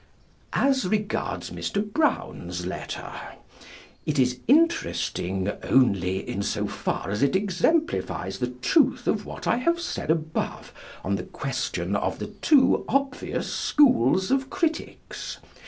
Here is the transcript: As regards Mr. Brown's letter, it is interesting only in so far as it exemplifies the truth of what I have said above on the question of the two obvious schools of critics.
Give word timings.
As 0.57 0.87
regards 0.87 1.51
Mr. 1.51 1.85
Brown's 1.85 2.65
letter, 2.65 3.11
it 4.03 4.17
is 4.17 4.39
interesting 4.47 5.51
only 5.61 6.27
in 6.27 6.41
so 6.41 6.65
far 6.65 7.11
as 7.11 7.21
it 7.21 7.35
exemplifies 7.35 8.39
the 8.39 8.47
truth 8.47 9.05
of 9.05 9.27
what 9.27 9.45
I 9.45 9.57
have 9.57 9.79
said 9.79 10.09
above 10.09 10.73
on 11.03 11.17
the 11.17 11.23
question 11.29 11.95
of 11.95 12.17
the 12.17 12.31
two 12.41 12.83
obvious 12.89 13.53
schools 13.53 14.31
of 14.31 14.49
critics. 14.49 15.37